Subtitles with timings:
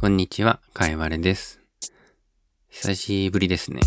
[0.00, 1.60] こんにちは、かいわれです。
[2.70, 3.82] 久しぶりですね。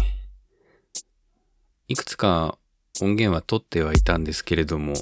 [1.88, 2.60] いくつか
[3.02, 4.94] 音源は取ってはいたんですけれども、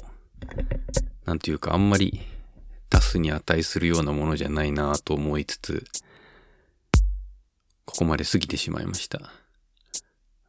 [1.26, 2.22] なんというかあんまり
[2.88, 5.84] 出すに値するようなものじゃないなぁと思いつつ、
[7.84, 9.20] ここまで過ぎてしまいました。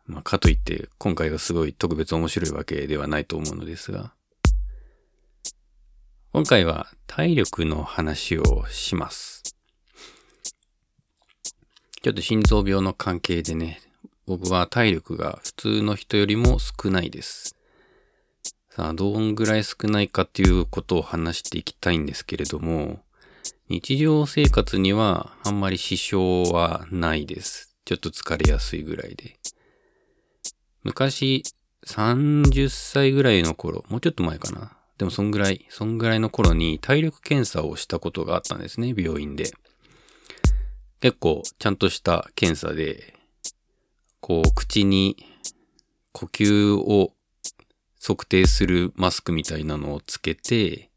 [0.05, 4.14] まあ、かといって今回がすごい特別面白いわけではないと思うのですが、
[6.32, 9.43] 今回は体力の話をします。
[12.04, 13.80] ちょっと心臓病の関係でね、
[14.28, 17.56] 僕は体力が普通の人よりも少ないです。
[18.70, 23.00] さあ、どんぐらい少ないかっていうことを話していきたいんですけれども、
[23.70, 27.74] 日常生活にはあんまり支障はないです。
[27.86, 29.38] ちょっと疲れやすいぐらいで。
[30.84, 31.43] 昔、
[31.88, 34.76] 30歳ぐらいの頃、もうちょっと前かな。
[34.98, 39.54] でもそんぐらい、そんぐらいの頃に体力検査をしたことがあったんですね、病院で。
[41.04, 43.14] 結構ちゃんとした検査で、
[44.22, 45.18] こう口に
[46.14, 47.12] 呼吸を
[48.02, 50.90] 測定するマスクみたいなのをつけて、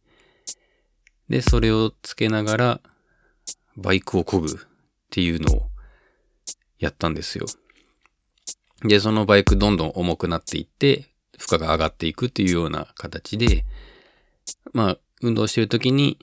[1.28, 2.80] で、それをつけながら
[3.76, 4.50] バイクを漕ぐっ
[5.10, 5.62] ていうのを
[6.78, 7.46] やったんですよ。
[8.84, 13.64] で、そのバイクどんどん重くなっていって、負荷が上がっていくっていうような形で、
[14.72, 16.16] まあ、運動してる時に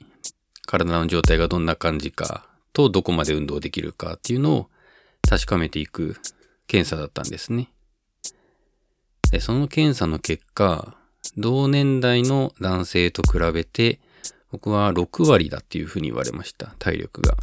[0.65, 4.69] 体の状態がどんな感じかとどこまで運動できるかっていうのを
[5.27, 6.17] 確かめていく
[6.67, 7.69] 検査だったんですね。
[9.31, 10.95] で、その検査の結果、
[11.37, 13.99] 同年代の男性と比べて、
[14.51, 16.75] 僕は6割だっていうふうに言われました。
[16.77, 17.37] 体力が。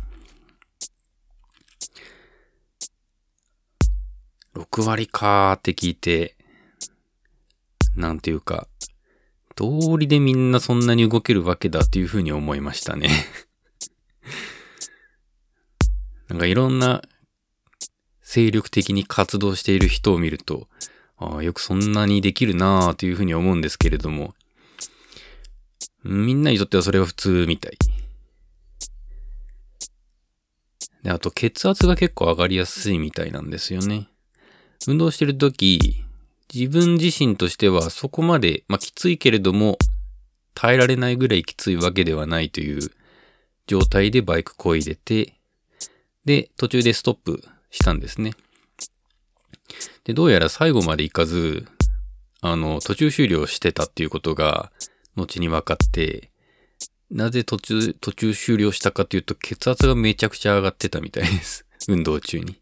[4.54, 6.36] 6割かーって聞いて、
[7.96, 8.68] なんていうか、
[9.56, 13.10] 道理でみんなそんなに動けるわけだっていうふうに思いましたね。
[16.30, 17.02] なんかいろんな
[18.22, 20.68] 精力的に活動している人を見ると、
[21.16, 24.34] ああ、よくそんなにできるなあというふうに思うんですけれども、
[26.04, 27.72] みんなにとってはそれは普通みたい。
[31.02, 34.06] で、あと血圧が結構上がりやすいみたいなんですよね。
[34.86, 36.04] 運動してるとき、
[36.54, 39.78] 自分自身としてはそこまで、まあ、きついけれども、
[40.54, 42.92] 耐えられないぐらいきついわけではないという
[43.66, 45.39] 状態でバイクこいでて、
[46.24, 48.32] で、途中でストップしたんですね。
[50.04, 51.66] で、どうやら最後まで行かず、
[52.40, 54.72] あの、途中終了してたっていうことが、
[55.16, 56.30] 後に分かって、
[57.10, 61.66] なぜ途中、途中終了したかっていうと、血圧がめちゃくちゃ上がってたみたいです。
[61.88, 62.60] 運動中に。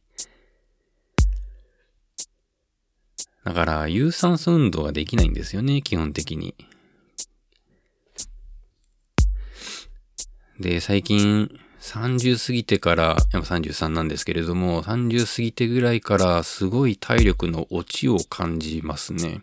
[3.45, 6.55] だから、有酸素運動ができないんですよね、基本的に。
[10.59, 19.43] で、最近、30過ぎてから、やっぱ33なんですけれども、30過ぎてぐらいからすごい体力の落ちを感じますね。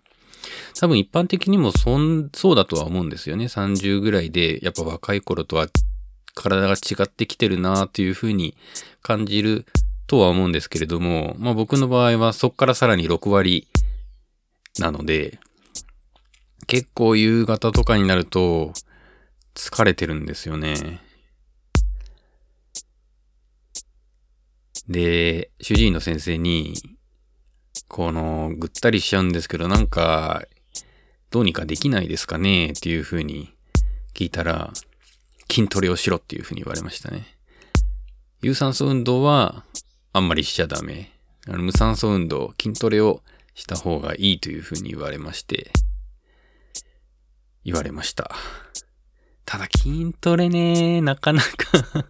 [0.79, 3.45] 多分一般的にもそん、そうだとは思うんですよね。
[3.45, 5.67] 30ぐらいで、やっぱ若い頃とは
[6.33, 8.55] 体が違ってきてるなっていう風に
[9.01, 9.65] 感じる
[10.07, 13.67] とは思うんですけれども、まあ僕の場合はそっからさらに6割
[14.79, 15.39] なので、
[16.67, 18.73] 結構夕方とかになると
[19.55, 21.04] 疲れてるんですよね。
[24.87, 26.75] で、主治医の先生に、
[27.87, 30.43] この、ぐったりしちゃうんですけど、なんか、
[31.31, 32.69] どうにかできないですかね？
[32.69, 33.53] っていう風に
[34.13, 34.71] 聞いたら、
[35.51, 37.25] 筋トレをしろっていう風に言われましたね。
[38.41, 39.65] 有酸素運動は、
[40.13, 41.11] あんまりしちゃダメ。
[41.47, 43.21] あの無酸素運動、筋トレを
[43.53, 45.71] した方がいいという風に言われまして、
[47.63, 48.31] 言われました。
[49.45, 52.07] ただ筋トレね、なかなか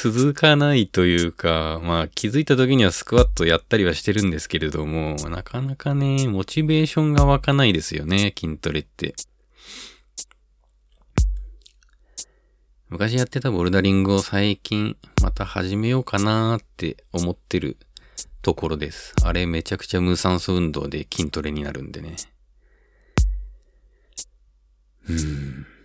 [0.00, 9.16] 続かないというか、まあ気づいた時にはスクワットやったりはしてるんですけれども、なかなかね、モチベーションが湧かないですよね、筋トレって。
[12.88, 17.76] 昔やってたボルダリングを最近また始めようかなーって思ってる
[18.40, 19.16] ところです。
[19.24, 22.14] あれめちゃくちゃ無酸素運動で筋トレになるんでね。
[25.08, 25.77] うん。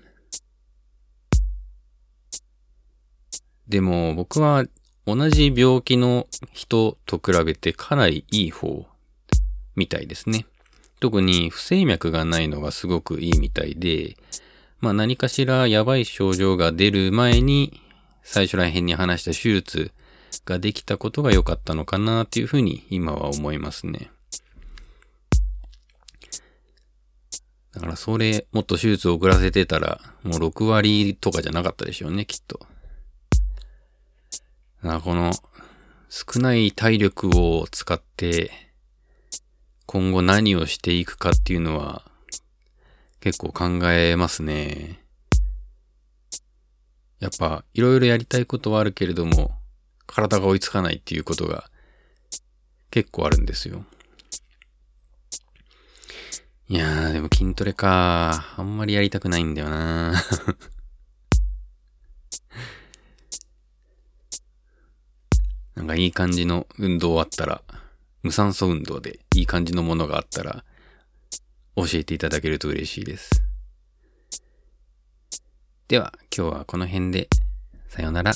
[3.68, 4.66] でも僕は
[5.06, 8.86] 同じ病気の人と比べてかなりいい方
[9.76, 10.46] みたいですね。
[11.00, 14.16] 特に不整脈がないのがすごくいいみたいで、
[14.80, 17.82] まあ何かしらやばい症状が出る前に
[18.24, 19.92] 最初ら辺に話した手術
[20.46, 24.12] ができたことが良かったのかなっていうふうに今は思いますね。
[27.74, 32.60] だからそれ、もっと手術を遅らせてたら、もう6割とかじゃなかったでしょうね、きっと。
[34.86, 35.32] あこの
[36.10, 38.52] 少ない体力を使って
[39.86, 42.04] 今後何をしていくかっていうのは
[43.20, 45.00] 結構考えますね。
[47.20, 49.52] やっぱいろいろやりたいことはあるけれども
[50.06, 51.70] 体が追いつかないっていうことが
[52.92, 53.86] 結構あるんですよ。
[56.70, 58.54] いやー、でも筋トレか。
[58.58, 60.14] あんまりやりたくないんだよな
[65.84, 67.62] なんかいい感じの運動あったら、
[68.22, 70.64] 無酸素運動でいい感じのものがあったら、
[71.76, 73.44] 教えていただけると嬉しいです。
[75.90, 77.28] では、今日はこの辺で、
[77.90, 78.32] さようなら。